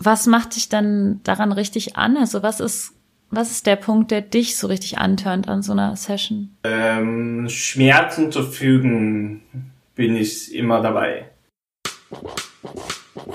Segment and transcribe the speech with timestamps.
[0.00, 2.16] was macht dich dann daran richtig an?
[2.16, 2.94] Also was ist,
[3.30, 6.56] was ist der Punkt, der dich so richtig antörnt an so einer Session?
[6.64, 9.42] Ähm, Schmerzen zu fügen
[9.94, 11.30] bin ich immer dabei.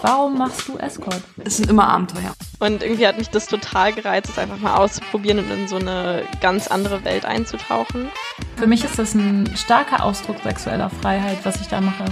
[0.02, 1.22] Warum machst du Escort?
[1.44, 2.34] Es sind immer Abenteuer.
[2.60, 6.24] Und irgendwie hat mich das total gereizt, es einfach mal auszuprobieren und in so eine
[6.42, 8.10] ganz andere Welt einzutauchen.
[8.58, 12.06] Für mich ist das ein starker Ausdruck sexueller Freiheit, was ich da mache.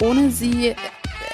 [0.00, 0.76] Ohne sie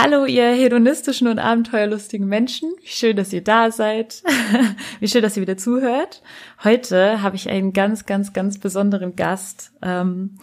[0.00, 2.70] Hallo, ihr hedonistischen und abenteuerlustigen Menschen.
[2.80, 4.22] Wie schön, dass ihr da seid.
[5.00, 6.22] Wie schön, dass ihr wieder zuhört.
[6.62, 10.38] Heute habe ich einen ganz, ganz, ganz besonderen Gast, ähm,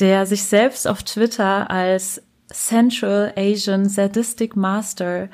[0.00, 2.20] der sich selbst auf Twitter als
[2.52, 5.28] Central Asian Sadistic Master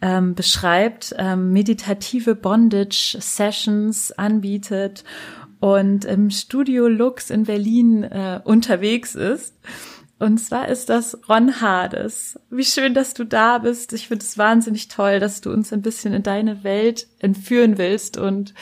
[0.00, 5.04] ähm, beschreibt, ähm, meditative Bondage Sessions anbietet
[5.60, 9.56] und im Studio Lux in Berlin äh, unterwegs ist.
[10.20, 12.38] Und zwar ist das Ron Hades.
[12.50, 13.94] Wie schön, dass du da bist.
[13.94, 18.18] Ich finde es wahnsinnig toll, dass du uns ein bisschen in deine Welt entführen willst.
[18.18, 18.52] Und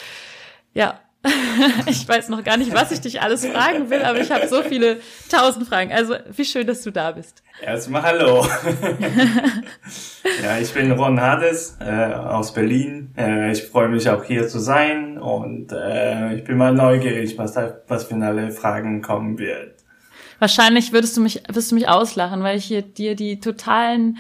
[0.73, 1.01] ja,
[1.87, 4.63] ich weiß noch gar nicht, was ich dich alles fragen will, aber ich habe so
[4.63, 5.93] viele tausend Fragen.
[5.93, 7.43] Also wie schön, dass du da bist.
[7.61, 8.47] Erstmal hallo.
[10.45, 13.13] ja, ich bin Ron Hades äh, aus Berlin.
[13.19, 17.55] Äh, ich freue mich auch hier zu sein und äh, ich bin mal neugierig, was
[17.55, 19.78] da was für alle Fragen kommen wird.
[20.39, 24.19] Wahrscheinlich würdest du mich, wirst du mich auslachen, weil ich hier dir die totalen,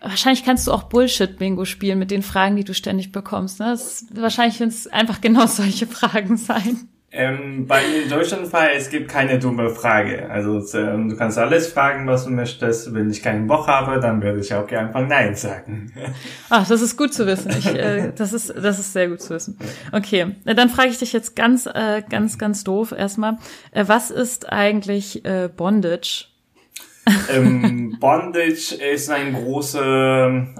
[0.00, 3.60] wahrscheinlich kannst du auch Bullshit-Bingo spielen mit den Fragen, die du ständig bekommst.
[3.60, 3.66] Ne?
[3.66, 6.88] Das, wahrscheinlich werden es einfach genau solche Fragen sein.
[7.12, 10.28] Ähm, bei in Deutschland Fall, es gibt keine dumme Frage.
[10.28, 12.92] Also ähm, du kannst alles fragen, was du möchtest.
[12.92, 15.92] Wenn ich keinen Bock habe, dann würde ich auch einfach Nein sagen.
[16.50, 17.52] Ach, das ist gut zu wissen.
[17.56, 19.56] Ich, äh, das ist das ist sehr gut zu wissen.
[19.92, 23.38] Okay, dann frage ich dich jetzt ganz äh, ganz ganz doof erstmal,
[23.70, 26.26] äh, was ist eigentlich äh, Bondage?
[27.32, 29.80] Ähm, Bondage ist ein großes,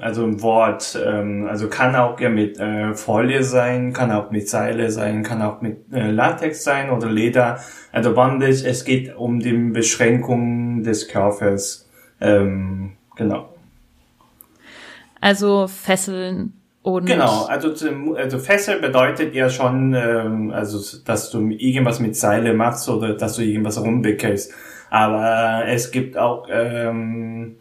[0.01, 4.49] also ein Wort, ähm, also kann auch ja mit äh, Folie sein, kann auch mit
[4.49, 7.59] Seile sein, kann auch mit äh, Latex sein oder Leder.
[7.93, 11.89] Also Bondage, es geht um die Beschränkung des Körpers,
[12.21, 13.49] ähm, genau.
[15.21, 16.53] Also Fesseln
[16.87, 17.71] und genau, also,
[18.15, 23.35] also Fessel bedeutet ja schon, ähm, also dass du irgendwas mit Seile machst oder dass
[23.35, 24.55] du irgendwas rumwickelst.
[24.91, 27.57] Aber es gibt auch ähm,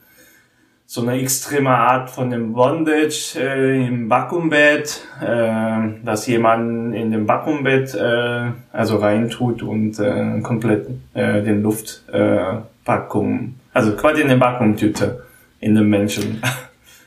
[0.88, 7.28] so eine extreme Art von dem Bondage äh, im Vakuumbett, äh, dass jemand in dem
[7.28, 14.40] Vakuumbett äh, also reintut und äh, komplett äh, den Luftvakuum, äh, also quasi in den
[14.40, 15.24] Vakuumtüte
[15.60, 16.42] in den Menschen.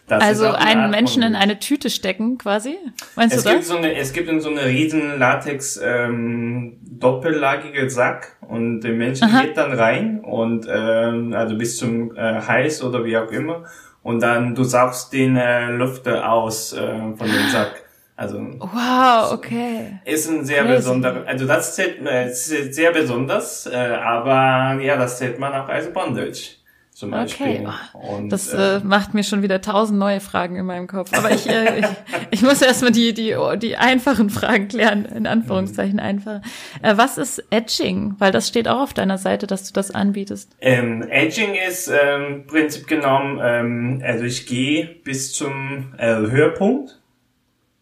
[0.09, 2.77] Das also einen Menschen in eine Tüte stecken, quasi?
[3.15, 3.69] Meinst es du gibt das?
[3.69, 9.23] So eine, es gibt in so eine riesen Latex ähm, doppellagige Sack und der Mensch
[9.23, 9.43] Aha.
[9.43, 13.65] geht dann rein und ähm, also bis zum äh, Hals oder wie auch immer
[14.03, 17.85] und dann du saugst den äh, Lüfter aus äh, von dem Sack.
[18.17, 20.01] Also Wow, okay.
[20.05, 25.19] ist ein sehr besonderer, also das zählt äh, ist sehr besonders, äh, aber ja, das
[25.19, 26.58] zählt man auch als Bondage
[26.99, 27.47] zum Beispiel.
[27.65, 27.69] Okay.
[27.93, 31.13] Und, Das äh, äh, macht mir schon wieder tausend neue Fragen in meinem Kopf.
[31.17, 31.87] Aber ich, äh, ich,
[32.33, 36.41] ich muss erstmal die, die, die einfachen Fragen klären, in Anführungszeichen einfach.
[36.83, 38.17] Äh, was ist Edging?
[38.19, 40.51] Weil das steht auch auf deiner Seite, dass du das anbietest.
[40.61, 47.01] Ähm, Edging ist ähm, Prinzip genommen, ähm, also ich gehe bis zum äh, Höhepunkt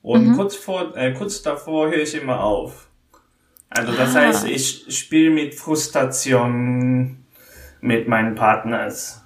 [0.02, 0.36] und Mhm.
[0.36, 2.88] kurz vor, äh, kurz davor höre ich immer auf.
[3.70, 4.20] Also das Ah.
[4.20, 7.24] heißt, ich spiele mit Frustration
[7.86, 9.22] mit meinen Partners.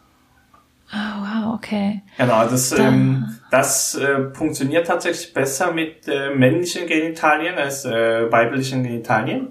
[0.93, 2.03] Oh, wow, okay.
[2.19, 8.31] Genau, das, Da- ähm, das äh, funktioniert tatsächlich besser mit äh, männlichen Genitalien als äh,
[8.31, 9.49] weiblichen Genitalien.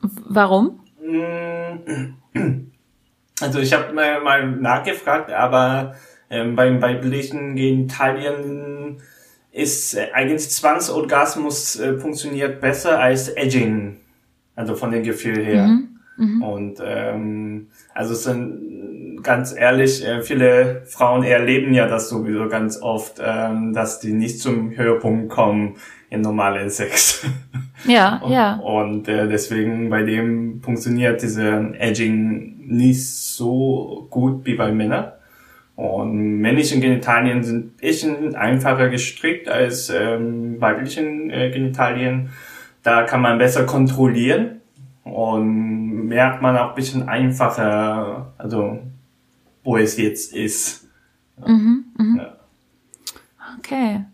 [0.00, 0.80] Warum?
[1.02, 2.14] Mm,
[3.40, 5.96] Also ich habe mal, mal nachgefragt, aber
[6.30, 8.98] ähm, beim weiblichen Genitalien
[9.50, 13.98] ist äh, eigentlich Zwangsorgasmus äh, funktioniert besser als Edging,
[14.54, 15.66] also von dem Gefühl her.
[15.66, 15.93] Mhm.
[16.42, 22.80] Und ähm, also es sind ganz ehrlich, äh, viele Frauen erleben ja das sowieso ganz
[22.80, 25.76] oft, ähm, dass die nicht zum Höhepunkt kommen
[26.10, 27.26] in normalen Sex.
[27.86, 28.54] Ja, Und, ja.
[28.60, 35.12] und äh, deswegen bei dem funktioniert diese Edging nicht so gut wie bei Männern.
[35.76, 42.30] Und männlichen Genitalien sind ein bisschen einfacher gestrickt als ähm, weiblichen äh, Genitalien.
[42.82, 44.62] Da kann man besser kontrollieren
[45.04, 48.78] und merkt man auch ein bisschen einfacher, also
[49.62, 50.88] wo es jetzt ist.
[51.46, 52.16] Mhm, mhm.
[52.16, 52.36] Ja.
[53.58, 54.04] Okay.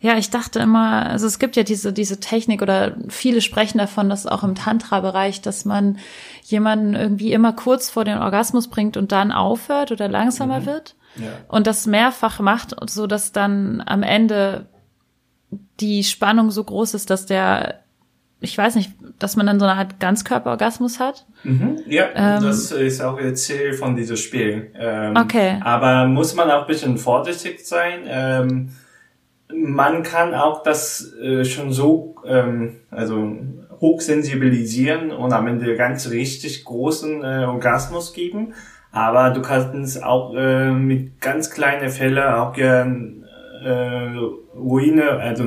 [0.00, 4.08] Ja, ich dachte immer, also es gibt ja diese, diese Technik oder viele sprechen davon,
[4.08, 5.98] dass auch im Tantra-Bereich, dass man
[6.44, 10.66] jemanden irgendwie immer kurz vor den Orgasmus bringt und dann aufhört oder langsamer Mhm.
[10.66, 11.28] wird Ja.
[11.48, 14.66] und das mehrfach macht, so dass dann am Ende
[15.80, 17.80] die Spannung so groß ist, dass der,
[18.40, 21.24] ich weiß nicht, dass man dann so eine Art Ganzkörperorgasmus hat.
[21.42, 24.70] Mhm, ja, Ähm, das ist auch ihr Ziel von diesem Spiel.
[24.78, 25.58] Ähm, Okay.
[25.62, 28.00] Aber muss man auch ein bisschen vorsichtig sein.
[28.06, 28.70] Ähm,
[29.54, 33.36] man kann auch das äh, schon so, ähm, also
[33.80, 38.54] hochsensibilisieren und am Ende ganz richtig großen äh, Orgasmus geben.
[38.92, 43.24] Aber du kannst es auch äh, mit ganz kleinen Fällen auch gern
[43.62, 44.16] äh,
[44.56, 45.44] Ruine, also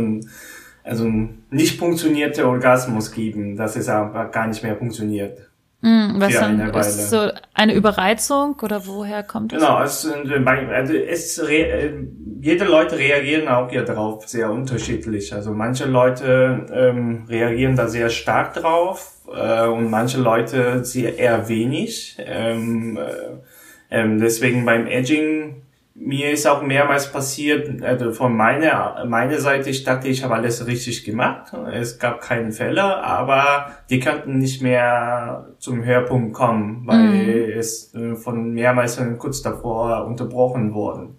[0.90, 1.08] also
[1.52, 5.50] nicht funktionierte Orgasmus geben, dass es aber gar nicht mehr funktioniert.
[5.82, 9.62] Hm, was dann eine ist so eine Überreizung oder woher kommt das?
[9.62, 11.94] Genau, es, äh, also es äh,
[12.42, 15.34] jede Leute reagieren auch ja drauf sehr unterschiedlich.
[15.34, 21.48] Also manche Leute ähm, reagieren da sehr stark drauf äh, und manche Leute sehr eher
[21.48, 22.18] wenig.
[22.20, 25.62] Ähm, äh, ähm, deswegen beim Edging
[25.96, 30.66] mir ist auch mehrmals passiert, also von meiner meiner Seite, ich dachte, ich habe alles
[30.66, 31.52] richtig gemacht.
[31.74, 38.16] Es gab keine Fälle, aber die konnten nicht mehr zum Höhepunkt kommen, weil es äh,
[38.16, 41.18] von mehrmals kurz davor unterbrochen wurden.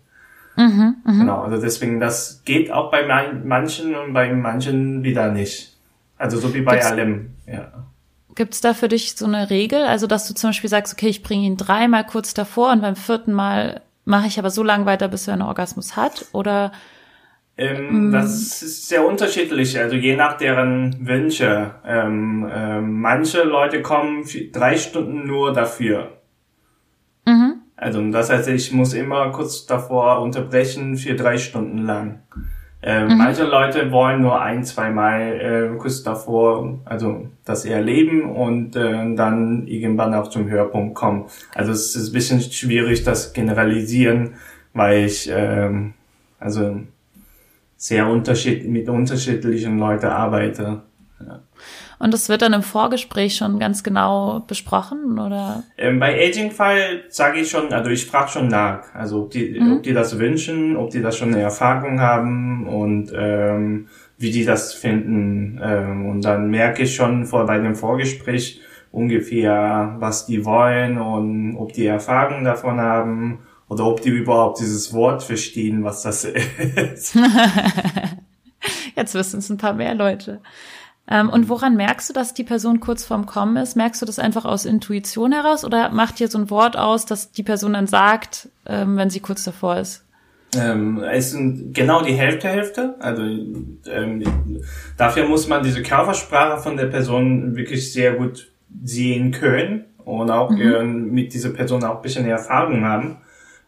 [0.56, 1.18] Mhm, mhm.
[1.20, 3.06] Genau, also deswegen, das geht auch bei
[3.44, 5.76] manchen und bei manchen wieder nicht.
[6.18, 7.72] Also so wie bei Gibt's- allem, ja.
[8.34, 9.82] Gibt's da für dich so eine Regel?
[9.84, 12.96] Also, dass du zum Beispiel sagst, okay, ich bringe ihn dreimal kurz davor und beim
[12.96, 16.26] vierten Mal mache ich aber so lange weiter, bis er einen Orgasmus hat?
[16.32, 16.72] Oder
[17.56, 21.74] Ähm, Das ist sehr unterschiedlich, also je nach deren Wünsche.
[21.84, 26.18] Ähm, ähm, manche Leute kommen drei Stunden nur dafür.
[27.26, 27.54] mhm.
[27.76, 32.22] Also das heißt, ich muss immer kurz davor unterbrechen für drei Stunden lang.
[32.82, 35.20] Ähm, Manche Leute wollen nur ein, zwei Mal
[35.74, 41.26] äh, kurz davor, also das erleben und äh, dann irgendwann auch zum Höhepunkt kommen.
[41.54, 44.34] Also es ist ein bisschen schwierig, das generalisieren,
[44.72, 45.94] weil ich ähm,
[46.38, 46.80] also
[47.76, 50.82] sehr unterschied mit unterschiedlichen Leuten arbeite.
[51.98, 55.64] Und das wird dann im Vorgespräch schon ganz genau besprochen, oder?
[55.76, 59.82] Ähm, bei Aging-Fall sage ich schon, also ich frage schon nach, also ob die, ob
[59.82, 63.88] die das wünschen, ob die das schon eine Erfahrung haben und ähm,
[64.20, 65.58] wie die das finden.
[65.62, 68.60] Ähm, und dann merke ich schon vor bei dem Vorgespräch
[68.92, 74.92] ungefähr, was die wollen und ob die Erfahrung davon haben oder ob die überhaupt dieses
[74.92, 76.24] Wort verstehen, was das
[76.94, 77.18] ist.
[78.94, 80.42] Jetzt wissen es ein paar mehr Leute.
[81.08, 83.74] Ähm, und woran merkst du, dass die Person kurz vorm Kommen ist?
[83.74, 87.32] Merkst du das einfach aus Intuition heraus oder macht dir so ein Wort aus, dass
[87.32, 90.04] die Person dann sagt, ähm, wenn sie kurz davor ist?
[90.58, 92.96] Ähm, es sind genau die Hälfte, Hälfte.
[92.98, 94.22] Also ähm,
[94.96, 98.50] dafür muss man diese Körpersprache von der Person wirklich sehr gut
[98.82, 103.18] sehen können und auch ähm, mit dieser Person auch ein bisschen Erfahrung haben,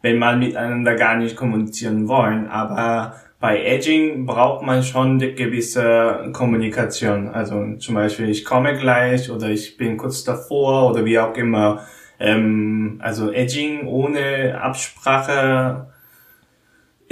[0.01, 2.49] wenn man miteinander gar nicht kommunizieren wollen.
[2.49, 7.29] Aber bei Edging braucht man schon eine gewisse Kommunikation.
[7.29, 11.85] Also zum Beispiel, ich komme gleich oder ich bin kurz davor oder wie auch immer.
[12.19, 15.92] Ähm, also Edging ohne Absprache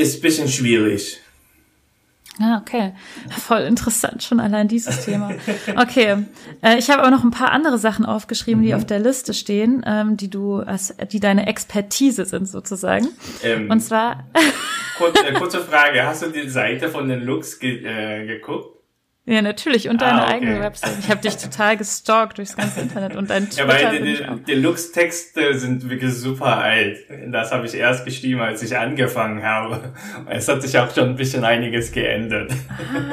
[0.01, 1.21] ist ein bisschen schwierig.
[2.39, 2.95] Ja, okay.
[3.39, 5.31] Voll interessant schon allein dieses Thema.
[5.77, 6.25] Okay,
[6.63, 9.83] äh, ich habe aber noch ein paar andere Sachen aufgeschrieben, die auf der Liste stehen,
[9.87, 10.65] ähm, die du,
[11.13, 13.09] die deine Expertise sind sozusagen.
[13.43, 14.25] Ähm, Und zwar,
[14.97, 18.80] kurz, äh, kurze Frage, hast du die Seite von den Looks ge äh, geguckt?
[19.27, 20.35] Ja natürlich, und deine Ah, okay.
[20.35, 20.99] eigene Website.
[20.99, 24.55] Ich habe dich total gestalkt durchs ganze Internet und dein Ja, Twitter weil bin die,
[24.55, 26.99] Looks-Texte sind wirklich super alt.
[27.29, 29.93] Das habe ich erst geschrieben, als ich angefangen habe.
[30.29, 32.53] Es hat sich auch schon ein bisschen einiges geändert.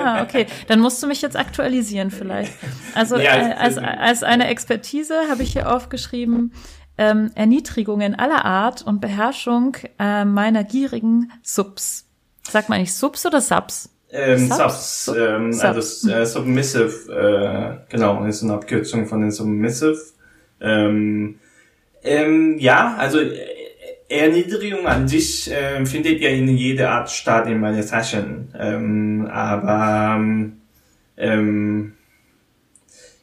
[0.04, 0.48] Ah, okay.
[0.68, 2.54] Dann musst du mich jetzt aktualisieren vielleicht.
[2.96, 6.54] Also Ja, äh, als, als eine Expertise habe ich hier aufgeschrieben,
[6.98, 12.06] ähm, Erniedrigungen aller Art und Beherrschung äh, meiner gierigen Subs.
[12.42, 13.94] Sagt man nicht Subs oder Subs?
[14.12, 15.06] Ähm, Subs?
[15.06, 15.66] Subs, ähm, Subs.
[16.06, 20.00] also äh, Submissive, äh, genau, ist eine Abkürzung von den Submissive.
[20.62, 21.40] Ähm,
[22.04, 23.36] ähm, ja, also äh,
[24.10, 28.54] Erniedrigung an sich äh, findet ja in jeder Art statt in meinen Taschen.
[28.58, 30.62] Ähm, aber ähm,
[31.18, 31.94] ähm,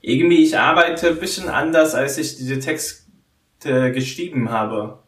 [0.03, 4.99] irgendwie ich arbeite ein bisschen anders, als ich diese Texte geschrieben habe.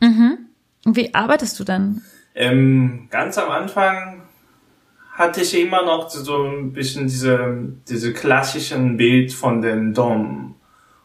[0.00, 0.38] Mhm.
[0.84, 2.02] Wie arbeitest du dann?
[2.34, 4.21] Ähm, ganz am Anfang
[5.12, 10.54] hatte ich immer noch so ein bisschen diese, diese klassischen Bild von den Dom.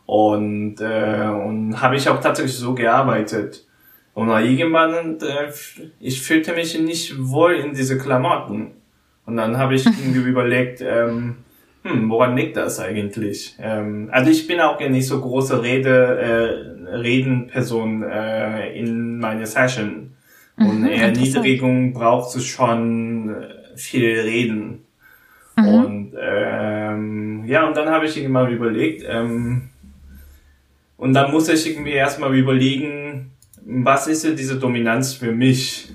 [0.06, 3.66] Und, äh, und habe ich auch tatsächlich so gearbeitet.
[4.14, 5.52] Und irgendwann, äh,
[6.00, 8.72] ich fühlte mich nicht wohl in diese Klamotten.
[9.26, 11.36] Und dann habe ich irgendwie überlegt, ähm,
[11.84, 13.56] hm, woran liegt das eigentlich?
[13.60, 16.18] Ähm, also ich bin auch ja nicht so große Rede,
[16.90, 20.14] äh, Redenperson äh, in meiner Session.
[20.58, 21.12] Und Mhm, eher.
[21.12, 24.86] Niedrigung braucht es schon äh, viel Reden.
[25.56, 25.68] Mhm.
[25.68, 29.70] Und ähm, ja, und dann habe ich irgendwann überlegt, ähm,
[30.98, 33.32] und dann muss ich irgendwie erstmal überlegen,
[33.64, 35.90] was ist denn diese Dominanz für mich?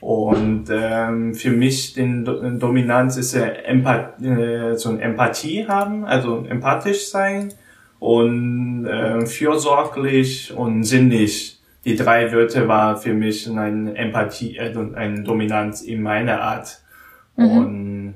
[0.00, 6.04] Und ähm, für mich den Do Dominanz ist ja Empath äh, so ein Empathie haben,
[6.04, 7.52] also empathisch sein
[8.00, 11.60] und äh, fürsorglich und sinnig.
[11.84, 16.81] Die drei Wörter war für mich eine Empathie, äh, eine Dominanz in meiner Art.
[17.36, 18.14] Und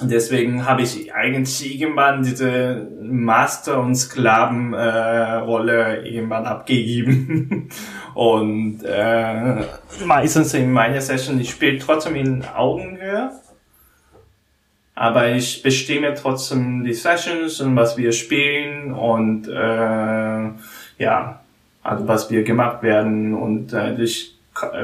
[0.00, 7.68] deswegen habe ich eigentlich irgendwann diese Master- und Sklaven-Rolle äh, irgendwann abgegeben.
[8.14, 9.64] und äh,
[10.04, 13.30] meistens in meiner Session, ich spiele trotzdem in Augenhöhe.
[14.94, 20.50] Aber ich bestimme trotzdem die Sessions und was wir spielen und äh,
[20.98, 21.40] ja,
[21.82, 23.34] also was wir gemacht werden.
[23.34, 24.36] Und äh, ich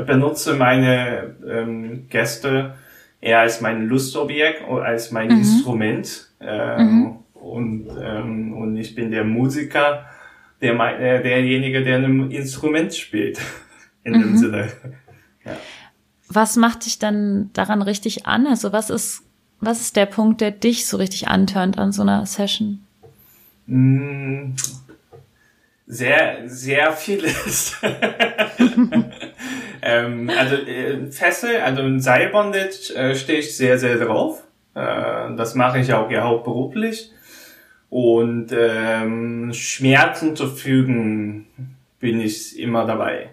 [0.07, 2.75] benutze meine ähm, Gäste
[3.21, 6.29] eher als mein Lustobjekt als mein Instrument.
[6.41, 10.07] Ähm, und, ähm, und ich bin der Musiker,
[10.61, 13.41] der mein, äh, derjenige, der ein Instrument spielt.
[14.05, 14.69] In dem Sinne.
[16.29, 18.47] Was macht dich dann daran richtig an?
[18.47, 19.23] Also was ist,
[19.61, 22.87] was ist der Punkt, der dich so richtig antörnt an so einer Session?
[23.67, 24.53] Mm,
[25.87, 27.77] Sehr, sehr vieles.
[29.83, 34.43] ähm, also äh, Fessel, also in Seilbondage äh, stehe ich sehr, sehr drauf.
[34.75, 37.13] Äh, das mache ich auch ja hauptberuflich.
[37.91, 41.47] Und ähm, Schmerzen zu fügen
[42.01, 43.31] bin ich immer dabei.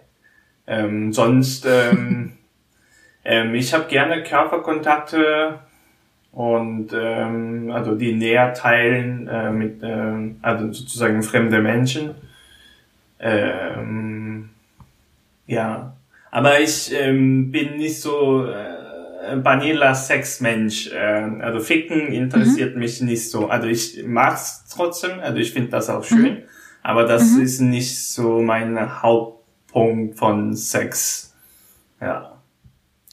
[0.67, 2.33] Ähm, sonst, ähm,
[3.25, 5.59] ähm, ich habe gerne Körperkontakte
[6.31, 12.15] und ähm, also die näher teilen äh, mit ähm, also sozusagen fremde Menschen.
[13.19, 14.49] Ähm,
[15.47, 15.94] ja,
[16.35, 20.91] aber ich ähm, bin nicht so äh, Vanilla Sex Mensch.
[20.91, 23.47] Äh, also Ficken interessiert mich nicht so.
[23.47, 25.19] Also ich mag's trotzdem.
[25.21, 26.43] Also ich finde das auch schön.
[26.83, 31.33] Aber das ist nicht so mein Hauptpunkt von Sex.
[32.01, 32.33] Ja.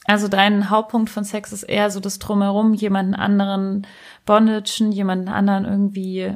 [0.05, 3.87] Also dein Hauptpunkt von Sex ist eher so das Drumherum, jemanden anderen
[4.25, 6.33] bondagen, jemanden anderen irgendwie.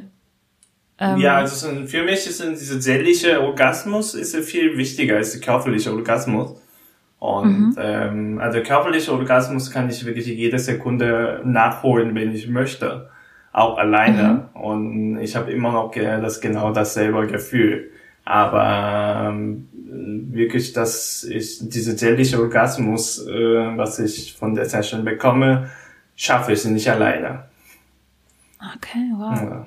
[0.98, 5.40] Ähm, Ja, also für mich ist ein- dieser seelische Orgasmus ist viel wichtiger als der
[5.42, 6.56] körperliche Orgasmus.
[7.18, 13.10] Und ähm, also körperlicher Orgasmus kann ich wirklich jede Sekunde nachholen, wenn ich möchte,
[13.52, 14.48] auch alleine.
[14.54, 17.90] Und ich habe immer noch das genau dasselbe Gefühl.
[18.24, 19.68] Aber ähm,
[20.30, 25.70] wirklich, dass ich diese seelische Orgasmus, äh, was ich von der Session bekomme,
[26.14, 27.44] schaffe ich nicht alleine.
[28.76, 29.40] Okay, wow.
[29.40, 29.66] Ja.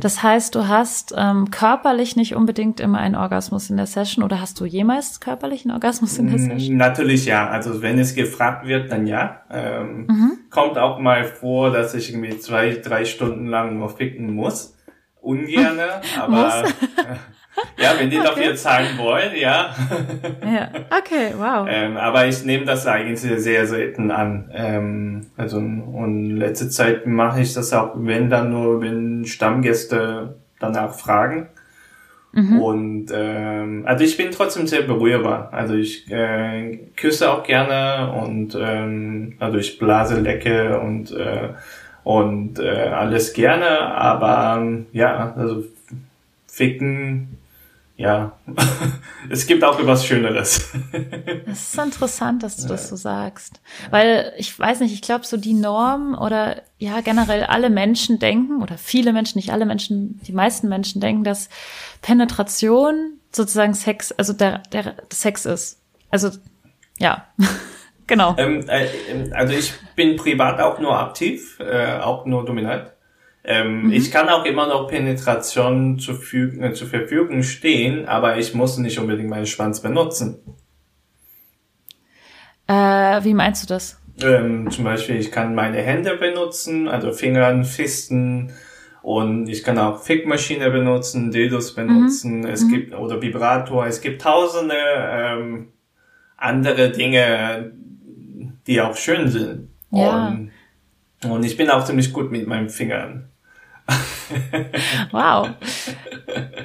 [0.00, 4.40] Das heißt, du hast ähm, körperlich nicht unbedingt immer einen Orgasmus in der Session oder
[4.40, 6.76] hast du jemals körperlichen Orgasmus in der Session?
[6.76, 7.48] Natürlich ja.
[7.48, 9.40] Also wenn es gefragt wird, dann ja.
[9.50, 10.06] Ähm,
[10.50, 14.76] Kommt auch mal vor, dass ich irgendwie zwei, drei Stunden lang nur ficken muss.
[15.20, 16.64] Ungerne, aber
[17.78, 19.74] ja, wenn die dafür zahlen wollen, ja.
[20.44, 21.66] Ja, okay, wow.
[21.68, 24.50] ähm, aber ich nehme das eigentlich sehr selten an.
[24.52, 30.94] Ähm, also und letzte Zeit mache ich das auch, wenn dann nur, wenn Stammgäste danach
[30.94, 31.48] fragen.
[32.36, 35.48] Und ähm, also ich bin trotzdem sehr berührbar.
[35.52, 41.54] Also ich äh, küsse auch gerne und ähm, also ich blase lecke und äh,
[42.04, 45.64] und äh, alles gerne, aber ähm, ja, also
[46.46, 47.35] ficken,
[47.96, 48.38] ja,
[49.30, 50.72] es gibt auch etwas Schöneres.
[51.46, 53.60] Das ist interessant, dass du das so sagst.
[53.90, 58.62] Weil ich weiß nicht, ich glaube, so die Norm oder ja, generell alle Menschen denken,
[58.62, 61.48] oder viele Menschen, nicht alle Menschen, die meisten Menschen denken, dass
[62.02, 65.80] Penetration sozusagen Sex, also der, der Sex ist.
[66.10, 66.30] Also,
[66.98, 67.26] ja,
[68.06, 68.34] genau.
[68.36, 72.90] Ähm, äh, ähm, also ich bin privat auch nur aktiv, äh, auch nur dominant.
[73.48, 78.54] Ähm, Ich kann auch immer noch Penetration zur, Fü- äh, zur Verfügung stehen, aber ich
[78.54, 80.38] muss nicht unbedingt meinen Schwanz benutzen.
[82.66, 84.00] Äh, wie meinst du das?
[84.20, 88.52] Ähm, zum Beispiel, ich kann meine Hände benutzen, also Fingern, Fisten
[89.02, 92.68] Und ich kann auch Fickmaschine benutzen, Dildos benutzen, es Mhm.
[92.72, 95.68] gibt, oder Vibrator, es gibt tausende ähm,
[96.36, 97.70] andere Dinge,
[98.66, 99.68] die auch schön sind.
[99.92, 100.26] Ja.
[100.26, 100.50] Und,
[101.24, 103.28] und ich bin auch ziemlich gut mit meinen Fingern.
[105.10, 105.50] Wow.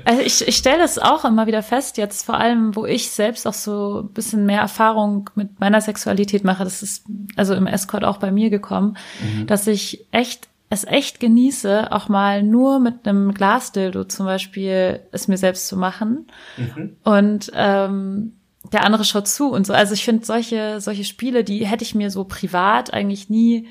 [0.06, 3.48] Also ich, ich stelle das auch immer wieder fest, jetzt vor allem, wo ich selbst
[3.48, 8.04] auch so ein bisschen mehr Erfahrung mit meiner Sexualität mache, das ist also im Escort
[8.04, 8.98] auch bei mir gekommen,
[9.46, 15.28] dass ich echt es echt genieße, auch mal nur mit einem Glasdildo zum Beispiel es
[15.28, 16.28] mir selbst zu machen.
[17.04, 18.34] Und ähm,
[18.72, 19.74] der andere schaut zu und so.
[19.74, 23.68] Also ich finde solche, solche Spiele, die hätte ich mir so privat eigentlich nie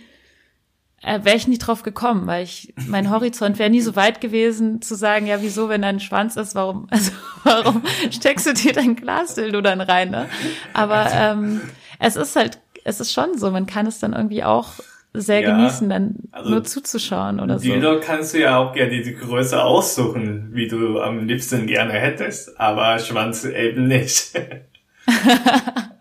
[1.02, 4.82] äh, wäre ich nicht drauf gekommen, weil ich mein Horizont wäre nie so weit gewesen
[4.82, 7.12] zu sagen, ja, wieso, wenn dein Schwanz ist, warum, also
[7.44, 10.28] warum steckst du dir dein Glasdildo dann rein, ne?
[10.74, 11.60] Aber ähm,
[11.98, 14.74] es ist halt, es ist schon so, man kann es dann irgendwie auch
[15.12, 17.64] sehr Ja, genießen, dann also nur zuzuschauen oder so.
[17.64, 22.60] Dildo kannst du ja auch gerne die Größe aussuchen, wie du am liebsten gerne hättest,
[22.60, 24.32] aber Schwanz eben nicht.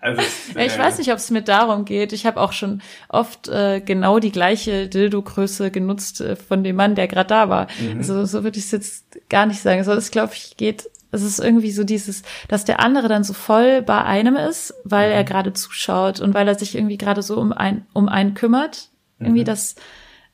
[0.02, 0.22] also,
[0.56, 2.14] Ja, ich weiß nicht, ob es mir darum geht.
[2.14, 6.96] Ich habe auch schon oft äh, genau die gleiche Dildo-Größe genutzt äh, von dem Mann,
[6.96, 7.68] der gerade da war.
[7.98, 9.84] Also so würde ich es jetzt gar nicht sagen.
[9.84, 10.90] So, es glaube ich geht.
[11.12, 15.12] Es ist irgendwie so dieses, dass der andere dann so voll bei einem ist, weil
[15.12, 18.90] er gerade zuschaut und weil er sich irgendwie gerade so um ein um einen kümmert.
[19.20, 19.76] Irgendwie das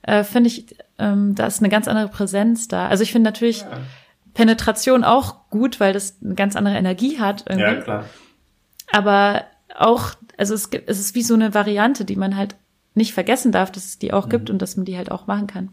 [0.03, 2.87] äh, finde ich, ähm, da ist eine ganz andere Präsenz da.
[2.87, 3.65] Also ich finde natürlich
[4.33, 7.45] Penetration auch gut, weil das eine ganz andere Energie hat.
[7.47, 8.05] Irgendwie Ja, klar.
[8.91, 9.43] Aber
[9.77, 12.55] auch, also es gibt, es ist wie so eine Variante, die man halt
[12.93, 15.47] nicht vergessen darf, dass es die auch gibt und dass man die halt auch machen
[15.47, 15.69] kann.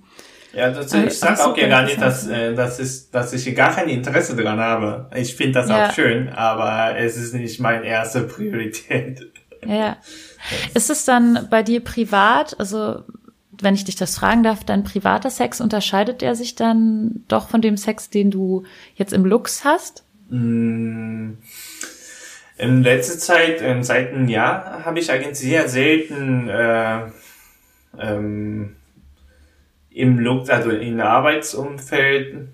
[0.55, 3.55] Ja, das, Aber- ich sag auch ja gar nicht, dass, äh, das ist, dass ich
[3.57, 5.09] gar kein Interesse daran habe.
[5.17, 5.87] Ich finde das Ja.
[5.89, 9.31] auch schön, aber es ist nicht meine erste Priorität.
[9.65, 9.97] Ja, ja.
[10.75, 13.05] Ist es dann bei dir privat, also
[13.61, 17.63] wenn ich dich das fragen darf, dein privater Sex, unterscheidet der sich dann doch von
[17.63, 18.65] dem Sex, den du
[18.97, 20.05] jetzt im Lux hast?
[20.31, 21.35] Mm,
[22.59, 27.01] In letzter Zeit, ähm, seit einem Jahr, habe ich eigentlich sehr selten äh,
[27.99, 28.77] ähm,
[29.91, 32.49] im Look, also im Arbeitsumfeld,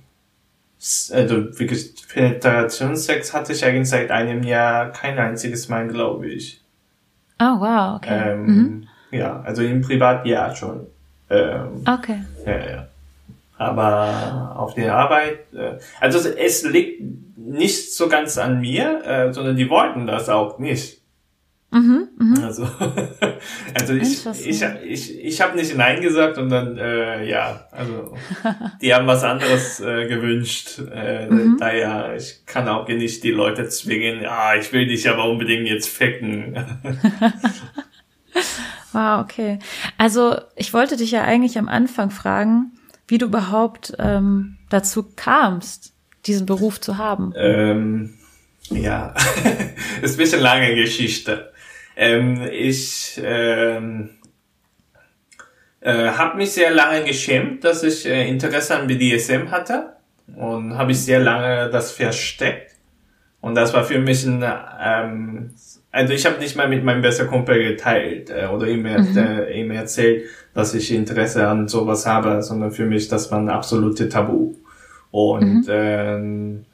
[1.12, 6.60] also wirklich Penetrationssex hatte ich eigentlich seit einem Jahr kein einziges Mal, glaube ich.
[7.40, 8.32] Oh, wow, okay.
[8.32, 8.88] Ähm, mhm.
[9.10, 10.86] Ja, also im Privatjahr schon.
[11.30, 12.22] Ähm, Okay.
[12.46, 12.88] ja, ja.
[13.58, 17.02] Aber auf der Arbeit, äh, also es liegt
[17.36, 20.98] nicht so ganz an mir, äh, sondern die wollten das auch nicht.
[21.70, 22.44] Mhm, mhm.
[22.44, 22.66] Also,
[23.78, 28.14] also ich, ich, ich, ich habe nicht Nein gesagt und dann, äh, ja, also
[28.80, 30.78] die haben was anderes äh, gewünscht.
[30.90, 31.56] Äh, Mhm.
[31.58, 35.88] Daher, ich kann auch nicht die Leute zwingen, ah, ich will dich aber unbedingt jetzt
[35.88, 36.56] ficken.
[38.92, 39.58] Wow, okay.
[39.98, 42.72] Also ich wollte dich ja eigentlich am Anfang fragen,
[43.08, 45.94] wie du überhaupt ähm, dazu kamst,
[46.26, 47.32] diesen Beruf zu haben.
[47.36, 48.14] Ähm,
[48.70, 49.14] ja,
[50.02, 51.52] ist ein bisschen lange Geschichte.
[51.96, 54.10] Ähm, ich ähm,
[55.80, 59.94] äh, habe mich sehr lange geschämt, dass ich äh, Interesse an BDSM hatte
[60.36, 62.74] und habe ich sehr lange das versteckt.
[63.40, 64.44] Und das war für mich ein,
[64.80, 65.54] ähm,
[65.90, 69.70] also ich habe nicht mal mit meinem besten Kumpel geteilt äh, oder ihm, äh, ihm
[69.70, 70.24] erzählt,
[70.58, 74.56] dass ich Interesse an sowas habe, sondern für mich das war ein absolute Tabu.
[75.12, 76.64] Und ähm,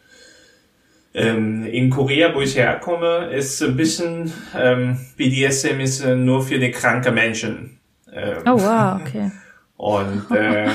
[1.12, 6.58] ähm, in Korea, wo ich herkomme, ist ein bisschen ähm, BDSM ist äh, nur für
[6.58, 7.78] die kranke Menschen.
[8.10, 9.30] Ähm, Oh wow, okay.
[9.76, 10.70] und äh,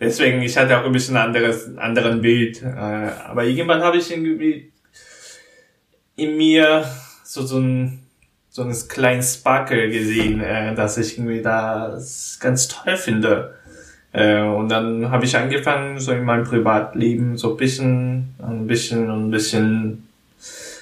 [0.00, 2.62] deswegen, ich hatte auch ein bisschen anderes, anderen Bild.
[2.62, 4.72] Äh, aber irgendwann habe ich irgendwie
[6.16, 6.86] in mir
[7.22, 8.07] so, so ein
[8.58, 13.54] so ein kleines Sparkle gesehen, äh, dass ich irgendwie das ganz toll finde.
[14.12, 19.08] Äh, und dann habe ich angefangen, so in meinem Privatleben so ein bisschen, ein bisschen,
[19.10, 20.08] ein bisschen,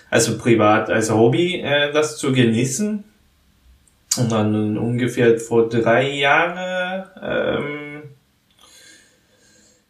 [0.08, 3.04] also privat, als Hobby, äh, das zu genießen.
[4.16, 7.85] Und dann ungefähr vor drei Jahren, ähm,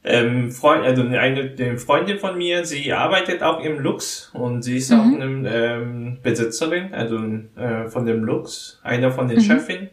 [0.07, 1.17] ähm, Freund, also eine,
[1.59, 6.19] eine Freundin von mir, sie arbeitet auch im Lux und sie ist auch eine ähm,
[6.23, 7.19] Besitzerin, also
[7.57, 9.89] äh, von dem Lux, einer von den Chefin.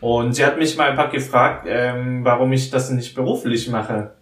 [0.00, 4.12] Und sie hat mich mal ein paar gefragt, ähm, warum ich das nicht beruflich mache.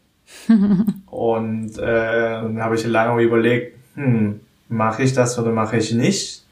[1.06, 4.40] und äh, dann habe ich lange überlegt, hm,
[4.70, 6.46] mache ich das oder mache ich nicht?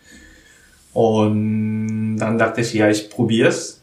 [0.93, 3.81] Und dann dachte ich, ja, ich probier's.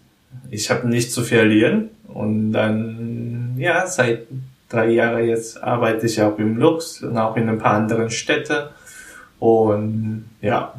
[0.51, 1.89] Ich habe nichts zu verlieren.
[2.07, 4.27] Und dann, ja, seit
[4.69, 8.71] drei Jahren jetzt arbeite ich auch im Lux und auch in ein paar anderen Städte.
[9.39, 10.73] Und ja.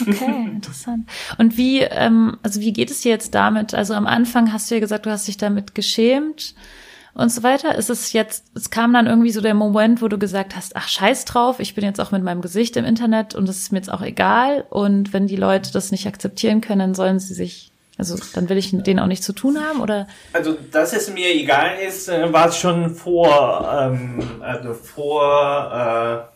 [0.00, 1.08] Okay, interessant.
[1.38, 3.74] Und wie, ähm, also wie geht es dir jetzt damit?
[3.74, 6.54] Also am Anfang hast du ja gesagt, du hast dich damit geschämt
[7.14, 7.76] und so weiter.
[7.76, 10.88] Ist es jetzt, es kam dann irgendwie so der Moment, wo du gesagt hast, ach
[10.88, 13.78] scheiß drauf, ich bin jetzt auch mit meinem Gesicht im Internet und es ist mir
[13.78, 14.64] jetzt auch egal.
[14.70, 18.58] Und wenn die Leute das nicht akzeptieren können, dann sollen sie sich, also dann will
[18.58, 20.08] ich mit denen auch nichts zu tun haben oder?
[20.32, 26.30] Also, dass es mir egal ist, äh, war es schon vor, ähm, also vor,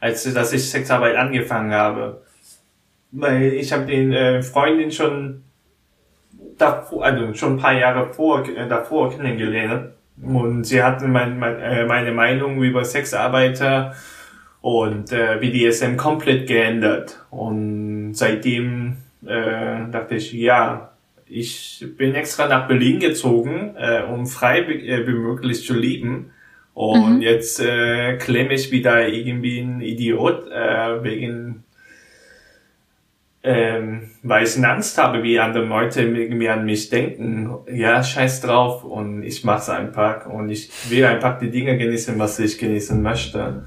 [0.00, 2.22] äh, als dass ich Sexarbeit angefangen habe.
[3.12, 5.42] Weil ich habe den äh, Freundin schon
[6.56, 9.92] davor, also schon ein paar Jahre vor, äh, davor kennengelernt.
[10.22, 13.94] Und sie hatte mein, mein, äh, meine Meinung über Sexarbeiter
[14.60, 17.24] und äh, BDSM komplett geändert.
[17.30, 20.92] Und seitdem äh, dachte ich, ja,
[21.26, 26.32] ich bin extra nach Berlin gezogen, äh, um frei wie, äh, wie möglich zu leben.
[26.74, 27.22] Und mhm.
[27.22, 31.64] jetzt äh, klemme ich wieder irgendwie ein Idiot äh, wegen
[33.42, 37.50] ähm, weil ich Angst habe, wie andere Leute irgendwie an mich denken.
[37.72, 42.38] Ja, scheiß drauf und ich mach's einfach und ich will einfach die Dinge genießen, was
[42.38, 43.64] ich genießen möchte.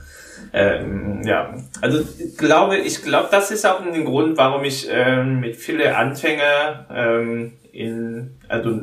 [0.55, 5.39] Ähm, ja, also ich glaube, ich glaube, das ist auch ein Grund, warum ich ähm,
[5.39, 8.79] mit vielen Anfänger ähm, in, also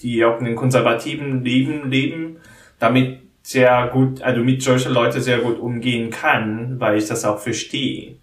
[0.00, 2.38] die auch in den konservativen Leben leben,
[2.80, 7.38] damit sehr gut, also mit solchen Leuten sehr gut umgehen kann, weil ich das auch
[7.38, 8.16] verstehe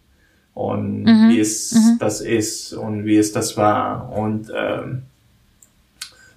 [0.53, 1.29] und mhm.
[1.29, 1.97] wie es mhm.
[1.99, 4.11] das ist und wie es das war.
[4.11, 5.03] Und ähm,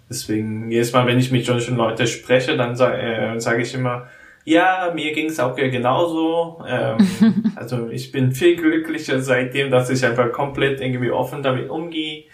[0.09, 4.07] deswegen, jedes Mal, wenn ich mit solchen Leuten spreche, dann sage äh, sag ich immer,
[4.45, 6.63] ja, mir ging es auch genauso.
[6.69, 12.25] Ähm, also ich bin viel glücklicher seitdem, dass ich einfach komplett irgendwie offen damit umgehe.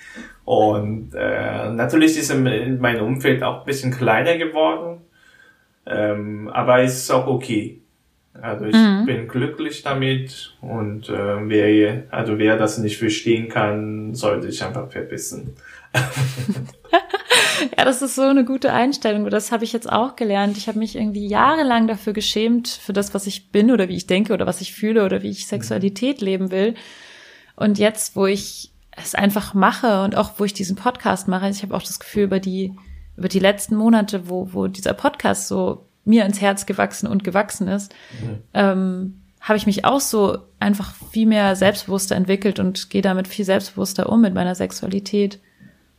[0.45, 5.03] Und äh, natürlich ist mein Umfeld auch ein bisschen kleiner geworden.
[5.87, 7.81] Ähm, aber es ist auch okay.
[8.41, 9.07] Also ich mhm.
[9.07, 14.91] bin glücklich damit und äh, wer, also wer das nicht verstehen kann, sollte sich einfach
[14.91, 15.57] verbissen.
[17.77, 19.29] ja, das ist so eine gute Einstellung.
[19.31, 20.57] Das habe ich jetzt auch gelernt.
[20.57, 24.07] Ich habe mich irgendwie jahrelang dafür geschämt, für das, was ich bin oder wie ich
[24.07, 26.75] denke oder was ich fühle oder wie ich Sexualität leben will.
[27.57, 31.63] Und jetzt, wo ich es einfach mache und auch wo ich diesen Podcast mache, ich
[31.63, 32.75] habe auch das Gefühl, über die,
[33.17, 37.69] über die letzten Monate, wo, wo dieser Podcast so mir ins Herz gewachsen und gewachsen
[37.69, 38.39] ist, mhm.
[38.55, 43.45] ähm, habe ich mich auch so einfach viel mehr selbstbewusster entwickelt und gehe damit viel
[43.45, 45.41] selbstbewusster um mit meiner Sexualität.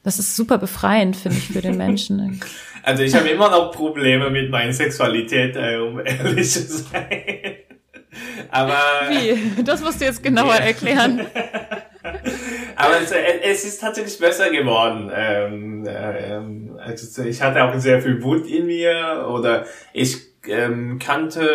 [0.03, 2.39] Das ist super befreiend, finde ich, für den Menschen.
[2.83, 7.07] Also ich habe immer noch Probleme mit meiner Sexualität, äh, um ehrlich zu sein.
[8.49, 8.73] Aber
[9.09, 9.63] wie?
[9.63, 11.21] Das musst du jetzt genauer erklären.
[12.75, 15.11] Aber es, es, ist tatsächlich besser geworden.
[15.13, 21.47] Ähm, ähm, also ich hatte auch sehr viel Wut in mir oder ich ähm, kannte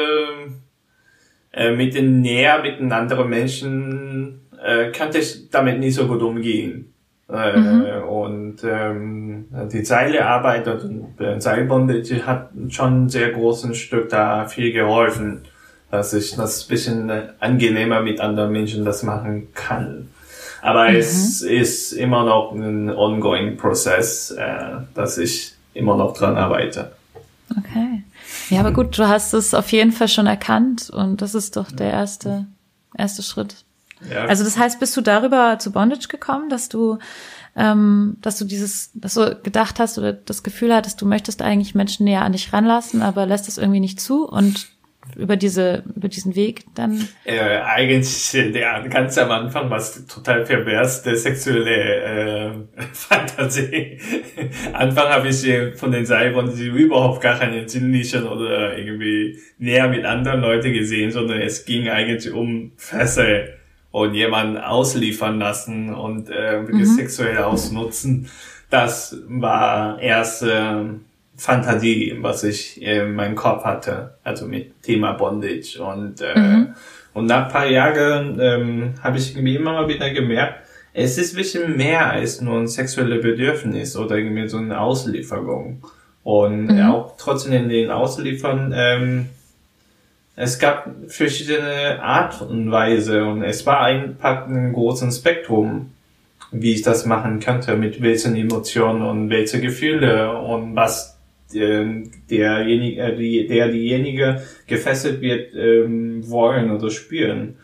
[1.53, 6.23] äh, mit den näher mit den anderen Menschen äh, kannte ich damit nicht so gut
[6.23, 6.95] umgehen.
[7.29, 8.09] Äh, mhm.
[8.09, 14.73] Und ähm, die Zeilearbeit und äh, Seilbondage hat schon ein sehr großen Stück da viel
[14.73, 15.43] geholfen,
[15.91, 17.11] dass ich das bisschen
[17.41, 20.09] angenehmer mit anderen Menschen das machen kann.
[20.63, 20.97] Aber mhm.
[20.97, 26.93] es ist immer noch ein ongoing Prozess, äh, dass ich immer noch dran arbeite.
[27.51, 28.03] Okay.
[28.51, 31.71] Ja, aber gut, du hast es auf jeden Fall schon erkannt und das ist doch
[31.71, 32.47] der erste,
[32.97, 33.66] erste Schritt.
[34.11, 34.27] Ja.
[34.27, 36.99] Also das heißt, bist du darüber zu Bondage gekommen, dass du,
[37.57, 41.75] ähm, dass du dieses, dass du gedacht hast oder das Gefühl hattest, du möchtest eigentlich
[41.75, 44.69] Menschen näher an dich ranlassen, aber lässt es irgendwie nicht zu und
[45.15, 47.09] über diese über diesen Weg dann?
[47.25, 52.53] Äh, eigentlich der ganz am Anfang war es total pervers der sexuelle äh,
[52.93, 53.99] Fantasie.
[54.73, 60.41] Anfang habe ich von den Seilbahnen überhaupt gar keine sinnlichen oder irgendwie näher mit anderen
[60.41, 63.56] Leuten gesehen, sondern es ging eigentlich um Fässer
[63.97, 66.85] und jemanden ausliefern lassen und äh, mhm.
[66.85, 68.29] sexuell ausnutzen.
[68.69, 70.85] Das war erst äh,
[71.35, 75.83] Fantasie, was ich in meinem Kopf hatte, also mit Thema Bondage.
[75.83, 76.75] Und, äh, mhm.
[77.15, 81.39] und nach paar Jahren ähm, habe ich irgendwie immer mal wieder gemerkt, es ist ein
[81.39, 85.83] bisschen mehr als nur ein sexuelles Bedürfnis oder irgendwie so eine Auslieferung.
[86.23, 86.83] Und mhm.
[86.83, 89.27] auch trotzdem in den Ausliefern, ähm,
[90.37, 95.93] es gab verschiedene Art und Weise und es war einfach ein großes Spektrum,
[96.53, 101.17] wie ich das machen könnte, mit welchen Emotionen und welche Gefühle und was
[101.53, 107.57] derjenige, äh, der diejenige gefesselt wird, ähm, wollen oder spüren.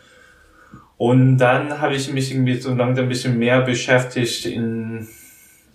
[0.96, 5.08] Und dann habe ich mich irgendwie so langsam ein bisschen mehr beschäftigt in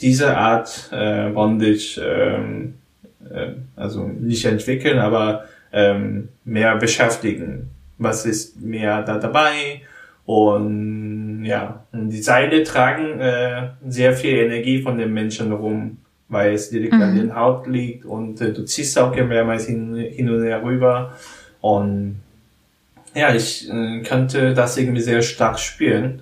[0.02, 2.76] dieser Art äh, Bondage, ähm,
[3.30, 7.70] äh, also nicht entwickeln, aber ähm, mehr beschäftigen.
[7.98, 9.82] Was ist mehr da dabei?
[10.26, 16.54] Und ja, und die Seile tragen äh, sehr viel Energie von den Menschen rum, weil
[16.54, 17.18] es direkt an Mhm.
[17.18, 21.14] den Haut liegt und äh, du ziehst auch mehrmals hin, hin und her rüber.
[21.62, 22.22] Und
[23.16, 26.22] ja, ich äh, könnte das irgendwie sehr stark spüren.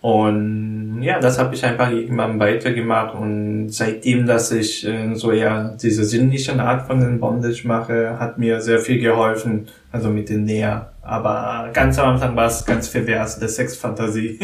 [0.00, 5.76] Und ja, das habe ich einfach irgendwann weitergemacht und seitdem, dass ich äh, so ja
[5.80, 10.44] diese sinnliche Art von den Bondage mache, hat mir sehr viel geholfen, also mit den
[10.44, 10.92] Näher.
[11.02, 14.38] Aber ganz am Anfang war es ganz pervers, der Sexfantasie.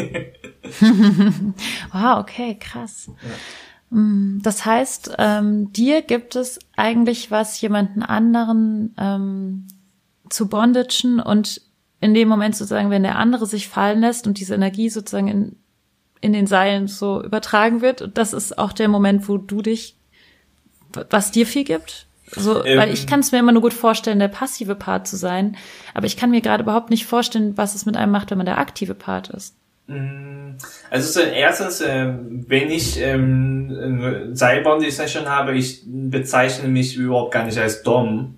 [1.93, 3.11] wow, okay, krass.
[3.91, 9.69] Mm, Das heißt, ähm, dir gibt es eigentlich was, jemanden anderen ähm,
[10.29, 11.63] zu bondagen und
[12.01, 15.57] in dem Moment sozusagen, wenn der andere sich fallen lässt und diese Energie sozusagen in,
[16.21, 19.97] in den Seilen so übertragen wird, und das ist auch der Moment, wo du dich,
[21.11, 22.07] was dir viel gibt?
[22.33, 22.79] So, Ähm.
[22.79, 25.57] weil ich kann es mir immer nur gut vorstellen, der passive Part zu sein,
[25.95, 28.47] aber ich kann mir gerade überhaupt nicht vorstellen, was es mit einem macht, wenn man
[28.47, 29.57] der aktive Part ist.
[29.89, 30.53] Mm,
[30.91, 37.45] Also so, erstens, ähm, wenn ich ähm, eine Seilbonding-Session habe, ich bezeichne mich überhaupt gar
[37.45, 38.37] nicht als Dom,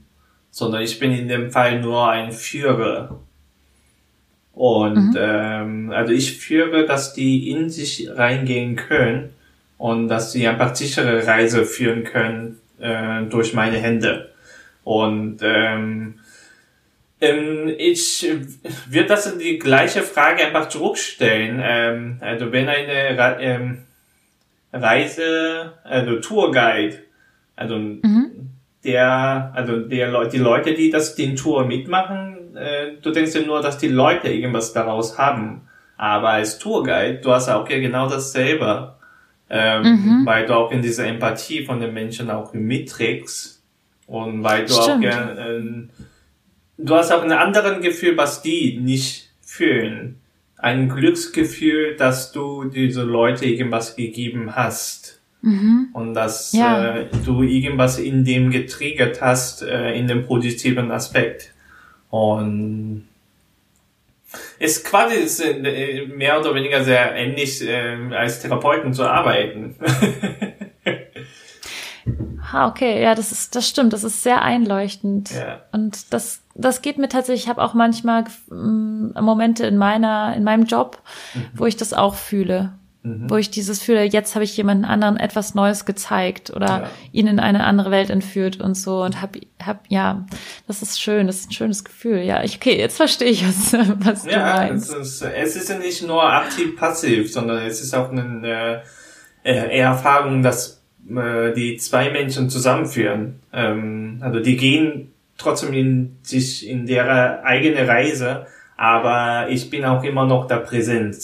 [0.51, 3.21] sondern ich bin in dem Fall nur ein Führer.
[4.55, 9.31] Und ähm, also ich führe, dass die in sich reingehen können
[9.79, 14.31] und dass sie einfach sichere Reise führen können äh, durch meine Hände.
[14.85, 16.15] Und ähm,
[17.21, 18.29] ähm, ich
[18.91, 21.61] würde das in die gleiche Frage einfach zurückstellen.
[21.63, 23.79] Ähm, also wenn eine Re ähm,
[24.73, 26.99] Reise, also Tourguide,
[27.55, 27.79] also
[28.85, 33.61] der, also der die Leute, die das den Tour mitmachen, äh, du denkst ja nur,
[33.63, 35.63] dass die Leute irgendwas daraus haben.
[35.97, 38.95] Aber als Tourguide, du hast auch ja genau dasselbe.
[39.55, 43.63] Ähm, weil du auch in dieser Empathie von den Menschen auch mitträgst
[44.07, 44.89] und weil du Stimmt.
[44.89, 45.91] auch ja, ähm,
[46.79, 50.21] du hast auch ein anderes Gefühl, was die nicht fühlen.
[50.57, 55.21] Ein Glücksgefühl, dass du diese Leute irgendwas gegeben hast.
[55.93, 56.95] Und dass Ja.
[56.95, 61.53] äh, du irgendwas in dem getriggert hast, äh, in dem positiven Aspekt.
[62.13, 63.09] Und
[64.59, 65.43] ist quasi ist,
[66.15, 69.77] mehr oder weniger sehr ähnlich äh, als Therapeuten zu arbeiten.
[72.55, 75.31] Ah, okay, ja, das ist, das stimmt, das ist sehr einleuchtend.
[75.31, 75.63] Ja.
[75.73, 80.45] Und das, das geht mir tatsächlich, ich habe auch manchmal ähm, Momente in meiner, in
[80.45, 81.01] meinem Job,
[81.55, 82.75] wo ich das auch fühle.
[83.05, 86.91] Wo ich dieses fühle, jetzt habe ich jemanden anderen etwas Neues gezeigt oder Ja.
[87.11, 90.25] ihn in eine andere Welt entführt und so und hab, hab, ja,
[90.69, 92.19] das ist schön, das ist ein schönes Gefühl.
[92.21, 93.73] Ja, ich, okay, jetzt verstehe ich, was,
[94.05, 94.95] was du Ja, es meinst.
[94.95, 98.83] ist, es ist ja nicht nur aktiv-passiv, sondern es ist auch eine
[99.45, 103.41] äh, äh, Erfahrung, dass äh, die zwei Menschen zusammenführen.
[103.53, 110.05] Ähm, also die gehen trotzdem in sich in der eigene Reise, aber ich bin auch
[110.05, 111.17] immer noch da präsent.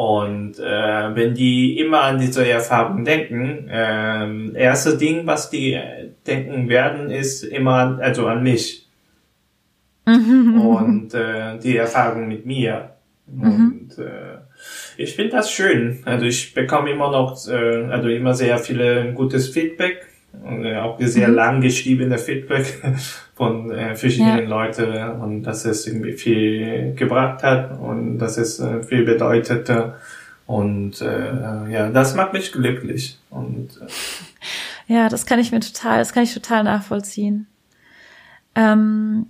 [0.00, 6.08] Und äh, wenn die immer an diese Erfahrung denken, ähm, erste Ding, was die äh,
[6.26, 8.88] denken werden, ist immer an- also an mich
[10.06, 12.92] und äh, die Erfahrung mit mir.
[13.30, 14.38] Und äh,
[14.96, 16.00] ich finde das schön.
[16.06, 20.06] Also ich bekomme immer noch, äh, also immer sehr viele gutes Feedback
[20.44, 22.80] und äh, auch sehr lang geschriebene Feedback
[23.34, 28.82] von äh, verschiedenen Leuten und dass es irgendwie viel gebracht hat und dass es äh,
[28.82, 29.94] viel bedeutete.
[30.46, 33.18] Und äh, ja, das macht mich glücklich.
[33.30, 33.86] Und äh,
[34.90, 37.46] Ja, das kann ich mir total, das kann ich total nachvollziehen.
[38.56, 39.26] Ähm,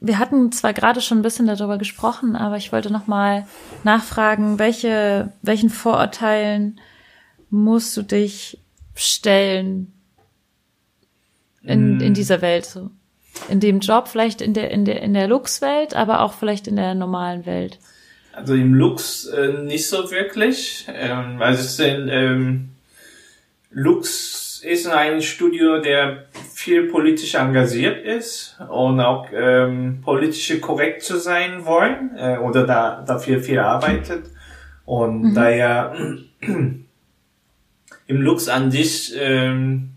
[0.00, 3.46] wir hatten zwar gerade schon ein bisschen darüber gesprochen, aber ich wollte noch mal
[3.84, 6.80] nachfragen, welche, welchen Vorurteilen
[7.50, 8.58] musst du dich
[8.94, 9.92] stellen
[11.62, 12.90] in, in dieser Welt so?
[13.48, 16.76] In dem Job, vielleicht in der, in der, in der Lux-Welt, aber auch vielleicht in
[16.76, 17.78] der normalen Welt.
[18.32, 20.86] Also im Lux äh, nicht so wirklich.
[20.92, 22.70] Ähm, also es sind, ähm,
[23.70, 31.18] Lux ist ein Studio, der viel politisch engagiert ist und auch ähm, politisch korrekt zu
[31.18, 34.26] sein wollen äh, oder da dafür viel arbeitet.
[34.84, 35.94] Und daher
[38.06, 39.90] im Lux an sich, ähm,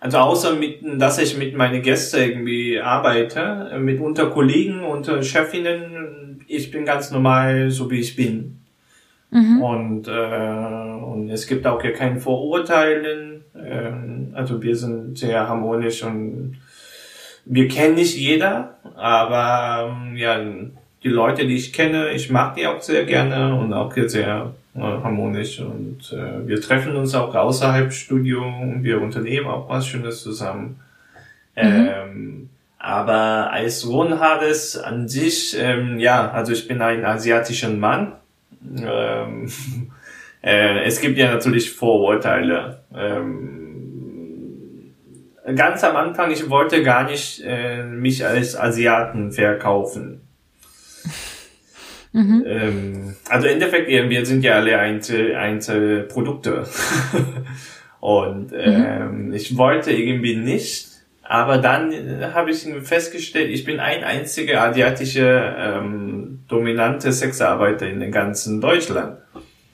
[0.00, 5.22] also außer mit, dass ich mit meinen Gästen irgendwie arbeite, äh, mit unter Kollegen, unter
[5.22, 8.60] Chefinnen, ich bin ganz normal, so wie ich bin.
[9.62, 13.44] Und, äh, und es gibt auch hier kein Verurteilen.
[13.56, 16.56] Ähm, also wir sind sehr harmonisch und
[17.44, 20.40] wir kennen nicht jeder, aber ähm, ja,
[21.02, 24.54] die Leute, die ich kenne, ich mag die auch sehr gerne und auch hier sehr
[24.74, 30.22] harmonisch und äh, wir treffen uns auch außerhalb Studio und wir unternehmen auch was Schönes
[30.22, 30.80] zusammen.
[31.56, 38.12] Ähm, aber als Ron an sich, ähm, ja, also ich bin ein asiatischer Mann
[38.62, 39.50] ähm,
[40.42, 42.80] äh, es gibt ja natürlich Vorurteile.
[42.94, 44.92] Ähm,
[45.54, 50.20] ganz am Anfang, ich wollte gar nicht äh, mich als Asiaten verkaufen.
[52.12, 52.44] Mhm.
[52.46, 56.64] Ähm, also im Endeffekt, wir sind ja alle Einzel Einzelprodukte.
[58.00, 60.88] Und ähm, ich wollte irgendwie nicht,
[61.22, 68.00] aber dann äh, habe ich festgestellt, ich bin ein einziger asiatische ähm, dominante Sexarbeiter in
[68.00, 69.18] den ganzen Deutschland.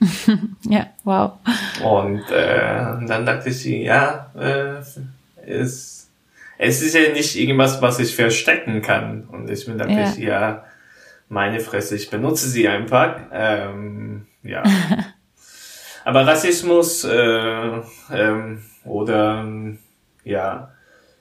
[0.69, 1.33] ja, wow.
[1.83, 4.83] Und äh, dann dachte ich, ja, äh,
[5.49, 6.11] es,
[6.59, 9.25] es ist ja nicht irgendwas, was ich verstecken kann.
[9.31, 10.11] Und ich bin dachte Ja.
[10.11, 10.65] ich, ja,
[11.29, 13.17] meine Fresse, ich benutze sie einfach.
[13.33, 14.63] Ähm, ja.
[16.05, 17.81] Aber Rassismus äh,
[18.13, 19.79] ähm, oder ähm,
[20.23, 20.71] ja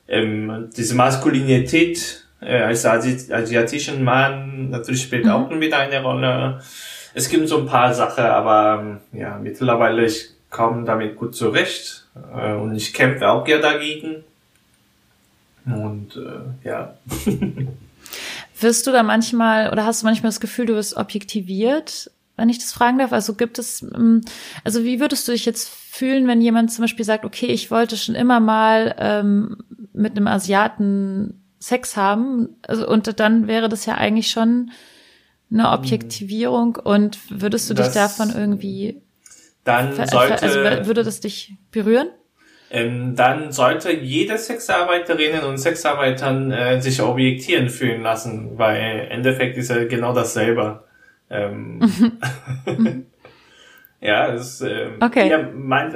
[0.08, 6.62] ähm, diese Maskulinität äh, als Asi asiatischen Mann natürlich spielt auch wieder eine Rolle.
[7.16, 12.54] Es gibt so ein paar Sachen, aber ja mittlerweile ich komme damit gut zurecht äh,
[12.54, 14.24] und ich kämpfe auch ja dagegen.
[15.66, 16.94] Und äh, ja.
[18.60, 22.60] Wirst du da manchmal oder hast du manchmal das Gefühl, du wirst objektiviert, wenn ich
[22.60, 23.12] das fragen darf?
[23.14, 24.22] Also gibt es, ähm,
[24.64, 27.98] also wie würdest du dich jetzt fühlen, wenn jemand zum Beispiel sagt, okay, ich wollte
[27.98, 29.58] schon immer mal ähm,
[29.94, 34.72] mit einem Asiaten Sex haben, also und dann wäre das ja eigentlich schon
[35.52, 39.02] eine Objektivierung und würdest du dich Das- davon irgendwie,
[39.64, 42.08] Dann ver- sollte also würde das dich berühren?
[42.72, 49.58] Ähm, dann sollte jede Sexarbeiterinnen und Sexarbeitern äh, sich objektieren fühlen lassen, weil im Endeffekt
[49.58, 50.84] ist ja genau dasselbe.
[51.30, 51.80] Ähm,
[54.02, 55.30] ja, es, ähm, Okay.
[55.30, 55.96] ja, man,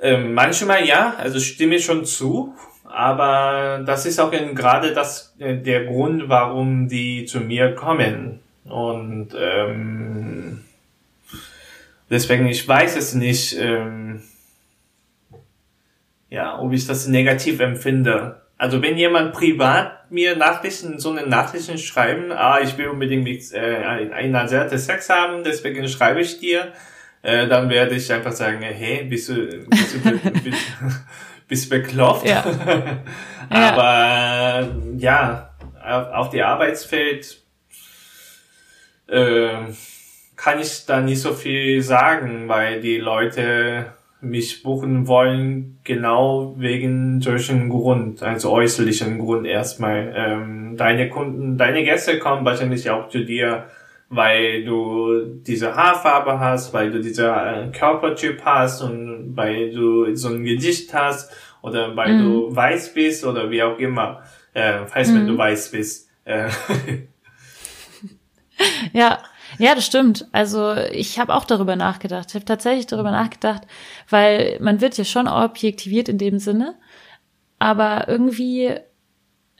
[0.00, 5.56] ähm, manchmal ja, also stimme ich schon zu, aber das ist auch gerade das äh,
[5.56, 10.62] der Grund, warum die zu mir kommen und ähm,
[12.10, 13.56] deswegen ich weiß es nicht.
[13.58, 14.22] Ähm,
[16.28, 18.42] ja, ob ich das negativ empfinde.
[18.58, 23.52] Also wenn jemand privat mir Nachrichten, so eine Nachrichten schreiben, ah, ich will unbedingt mit
[23.52, 26.72] äh, ein Asiate Sex haben, deswegen schreibe ich dir,
[27.22, 30.58] äh, dann werde ich einfach sagen, hey, bist du, bist du, be- bist,
[31.48, 32.26] bist beklopft?
[33.48, 33.74] Ja.
[33.76, 35.50] Aber ja,
[35.84, 37.40] auf, auf die Arbeitsfeld
[39.08, 39.48] äh,
[40.34, 47.20] kann ich da nicht so viel sagen, weil die Leute mich buchen wollen, genau wegen
[47.20, 50.12] solchen Grund, also äußerlichen Grund erstmal.
[50.16, 53.66] Ähm, deine Kunden, deine Gäste kommen wahrscheinlich auch zu dir,
[54.08, 60.28] weil du diese Haarfarbe hast, weil du dieser äh, Körpertyp hast und weil du so
[60.28, 61.30] ein Gesicht hast
[61.62, 62.18] oder weil Mhm.
[62.22, 64.22] du weiß bist oder wie auch immer.
[64.54, 66.08] Äh, falls wenn du weiß bist.
[66.24, 66.48] Äh,
[68.92, 69.18] Ja,
[69.58, 70.26] ja, das stimmt.
[70.32, 72.26] Also ich habe auch darüber nachgedacht.
[72.28, 73.62] Ich habe tatsächlich darüber nachgedacht,
[74.08, 76.74] weil man wird ja schon objektiviert in dem Sinne,
[77.58, 78.74] aber irgendwie,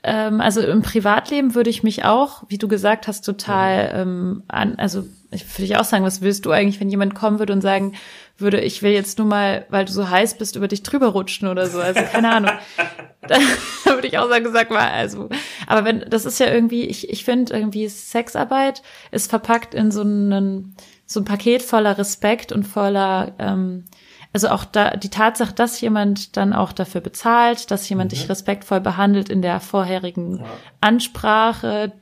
[0.03, 4.75] ähm, also im Privatleben würde ich mich auch, wie du gesagt hast, total ähm, an,
[4.77, 7.61] also ich würde ich auch sagen, was willst du eigentlich, wenn jemand kommen würde und
[7.61, 7.93] sagen
[8.37, 11.47] würde, ich will jetzt nur mal, weil du so heiß bist, über dich drüber rutschen
[11.47, 11.79] oder so.
[11.79, 12.51] Also keine Ahnung.
[13.27, 13.37] da
[13.85, 15.29] würde ich auch sagen, sag mal, also,
[15.65, 20.01] aber wenn, das ist ja irgendwie, ich, ich finde irgendwie Sexarbeit ist verpackt in so
[20.01, 23.85] einen, so ein Paket voller Respekt und voller, ähm,
[24.33, 28.81] also auch da, die Tatsache, dass jemand dann auch dafür bezahlt, dass jemand dich respektvoll
[28.81, 30.43] behandelt in der vorherigen
[30.79, 31.93] Ansprache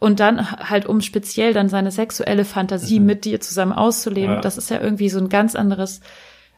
[0.00, 4.40] und dann halt um speziell dann seine sexuelle Fantasie mit dir zusammen auszuleben, Ja.
[4.40, 6.00] das ist ja irgendwie so ein ganz anderes,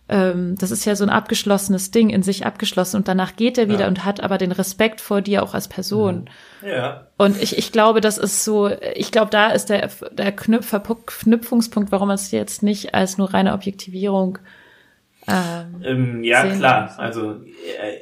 [0.09, 3.68] ähm, das ist ja so ein abgeschlossenes Ding, in sich abgeschlossen und danach geht er
[3.68, 3.88] wieder Ja.
[3.88, 6.29] und hat aber den Respekt vor dir auch als Person.
[6.64, 7.07] ja.
[7.18, 11.90] Und ich, ich glaube, das ist so, ich glaube, da ist der, der Knüpf, Verknüpfungspunkt,
[11.92, 14.38] warum man es jetzt nicht als nur reine Objektivierung
[15.29, 16.83] ähm, Ähm, ja, klar.
[16.85, 16.99] muss.
[16.99, 17.96] Also äh,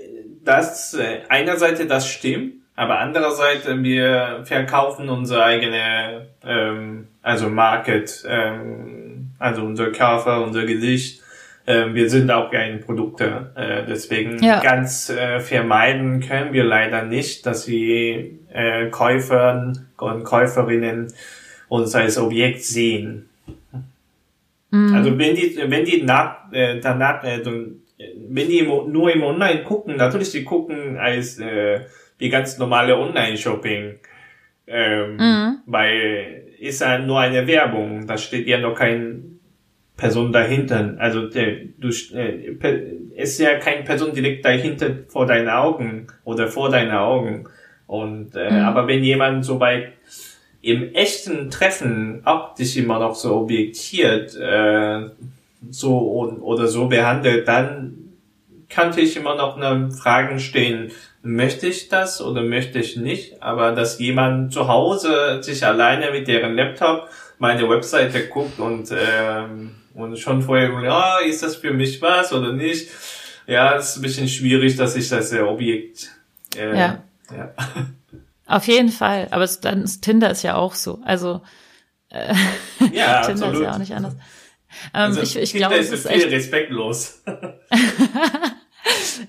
[0.45, 9.31] das äh, einerseits das stimmt, aber andererseits wir verkaufen unsere eigene, ähm, also Market, ähm,
[9.39, 11.23] also unser Körper, unser Gesicht.
[11.67, 14.61] Ähm, wir sind auch keine Produkte, äh, deswegen Ja.
[14.61, 21.13] ganz äh, vermeiden können wir leider nicht, dass wir äh, Käufer und Käuferinnen
[21.69, 23.29] uns als Objekt sehen.
[24.71, 29.97] Also wenn die, wenn die nach, äh, danach, äh, wenn die nur im Online gucken,
[29.97, 31.83] natürlich die gucken als äh,
[32.19, 33.95] wie ganz normale Online-Shopping,
[34.67, 39.39] ähm, weil ist ja nur eine Werbung, da steht ja noch kein
[39.97, 40.95] Person dahinter.
[40.99, 42.57] Also der, du, äh,
[43.17, 47.49] ist ja kein Person direkt dahinter vor deinen Augen oder vor deinen Augen.
[47.87, 49.93] Und äh, aber wenn jemand so weit
[50.63, 55.11] im echten Treffen auch dich immer noch so objektiert äh,
[55.71, 58.04] so oder so behandelt, dann
[58.75, 60.91] könnte ich immer noch eine Fragen stehen,
[61.23, 66.29] möchte ich das oder möchte ich nicht, aber dass jemand zu Hause sich alleine mit
[66.29, 67.09] deren Laptop
[67.39, 72.53] meine Webseite guckt und ähm, und schon vorher, ja, ist das für mich was oder
[72.53, 72.89] nicht?
[73.47, 76.11] Ja, es ist ein bisschen schwierig, dass ich das Objekt.
[76.57, 77.05] Äh, ja.
[77.31, 77.55] ja.
[78.47, 79.29] Auf jeden Fall.
[79.31, 81.01] Aber es, dann Tinder ist ja auch so.
[81.05, 81.43] Also
[82.11, 82.35] äh,
[82.93, 83.55] ja, Tinder absolut.
[83.55, 84.15] ist ja auch nicht anders.
[84.15, 84.21] Ähm,
[84.93, 87.23] Also, ich ich Tinder glaube, ist es ist viel echt, respektlos.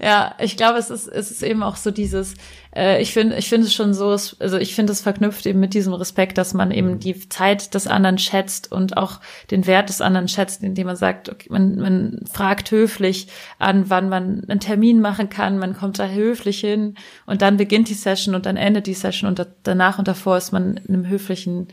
[0.01, 2.35] ja, ich glaube, es ist, es ist eben auch so dieses,
[2.75, 5.73] äh, ich finde, ich finde es schon so, also ich finde es verknüpft eben mit
[5.73, 10.01] diesem Respekt, dass man eben die Zeit des anderen schätzt und auch den Wert des
[10.01, 13.27] anderen schätzt, indem man sagt, okay, man, man fragt höflich
[13.59, 16.95] an, wann man einen Termin machen kann, man kommt da höflich hin
[17.25, 20.37] und dann beginnt die Session und dann endet die Session und da, danach und davor
[20.37, 21.67] ist man in einem höflichen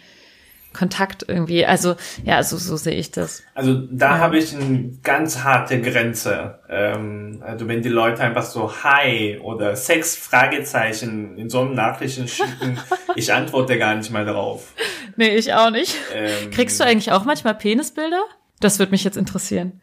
[0.73, 1.65] Kontakt irgendwie.
[1.67, 3.43] Also ja, so, so sehe ich das.
[3.55, 6.59] Also da habe ich eine ganz harte Grenze.
[6.69, 12.29] Ähm, also wenn die Leute einfach so Hi oder Sex Fragezeichen in so einem Nachrichten
[12.29, 12.79] schicken,
[13.17, 14.73] ich antworte gar nicht mal drauf.
[15.17, 15.97] Nee, ich auch nicht.
[16.15, 18.23] Ähm, Kriegst du eigentlich auch manchmal Penisbilder?
[18.61, 19.81] Das würde mich jetzt interessieren.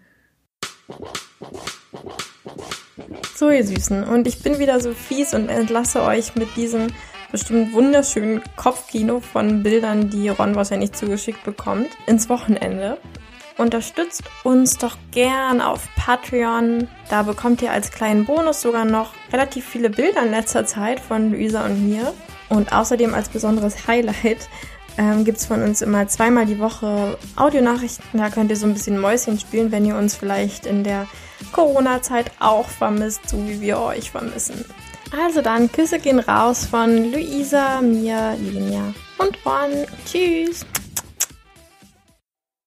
[3.36, 4.04] So, ihr Süßen.
[4.04, 6.88] Und ich bin wieder so fies und entlasse euch mit diesem
[7.32, 12.98] bestimmt wunderschönen Kopfkino von Bildern, die Ron wahrscheinlich zugeschickt bekommt, ins Wochenende.
[13.58, 16.88] Unterstützt uns doch gern auf Patreon.
[17.10, 21.32] Da bekommt ihr als kleinen Bonus sogar noch relativ viele Bilder in letzter Zeit von
[21.32, 22.14] Luisa und mir.
[22.48, 24.48] Und außerdem als besonderes Highlight
[24.98, 28.20] ähm, gibt's von uns immer zweimal die Woche Audionachrichten.
[28.20, 31.08] Da könnt ihr so ein bisschen Mäuschen spielen, wenn ihr uns vielleicht in der
[31.52, 34.66] Corona-Zeit auch vermisst, so wie wir euch vermissen.
[35.12, 39.86] Also dann, Küsse gehen raus von Luisa, mir, Lenia und Ron.
[40.06, 40.66] Tschüss.